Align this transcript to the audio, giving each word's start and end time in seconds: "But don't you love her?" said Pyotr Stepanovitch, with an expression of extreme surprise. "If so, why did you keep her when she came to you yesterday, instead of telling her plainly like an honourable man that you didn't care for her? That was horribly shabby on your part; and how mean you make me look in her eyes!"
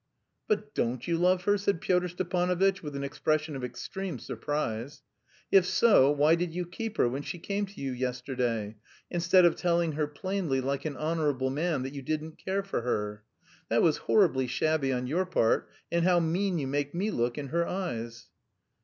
"But 0.47 0.73
don't 0.73 1.07
you 1.07 1.15
love 1.19 1.43
her?" 1.43 1.59
said 1.59 1.79
Pyotr 1.79 2.07
Stepanovitch, 2.07 2.81
with 2.81 2.95
an 2.95 3.03
expression 3.03 3.55
of 3.55 3.63
extreme 3.63 4.17
surprise. 4.17 5.03
"If 5.51 5.63
so, 5.67 6.09
why 6.09 6.33
did 6.33 6.55
you 6.55 6.65
keep 6.65 6.97
her 6.97 7.07
when 7.07 7.21
she 7.21 7.37
came 7.37 7.67
to 7.67 7.79
you 7.79 7.91
yesterday, 7.91 8.77
instead 9.11 9.45
of 9.45 9.55
telling 9.55 9.91
her 9.91 10.07
plainly 10.07 10.59
like 10.59 10.85
an 10.85 10.97
honourable 10.97 11.51
man 11.51 11.83
that 11.83 11.93
you 11.93 12.01
didn't 12.01 12.43
care 12.43 12.63
for 12.63 12.81
her? 12.81 13.21
That 13.69 13.83
was 13.83 13.97
horribly 13.97 14.47
shabby 14.47 14.91
on 14.91 15.05
your 15.05 15.27
part; 15.27 15.69
and 15.91 16.03
how 16.03 16.19
mean 16.19 16.57
you 16.57 16.65
make 16.65 16.95
me 16.95 17.11
look 17.11 17.37
in 17.37 17.49
her 17.49 17.67
eyes!" 17.67 18.27